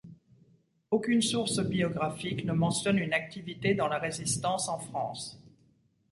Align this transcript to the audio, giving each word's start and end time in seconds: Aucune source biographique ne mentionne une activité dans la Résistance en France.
Aucune 0.89 1.21
source 1.21 1.59
biographique 1.59 2.43
ne 2.43 2.53
mentionne 2.53 2.97
une 2.97 3.13
activité 3.13 3.75
dans 3.75 3.87
la 3.87 3.99
Résistance 3.99 4.67
en 4.67 4.79
France. 4.79 5.39